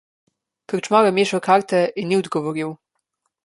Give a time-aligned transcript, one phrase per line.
[0.73, 2.77] Krčmar je mešal karte in ni odgovoril.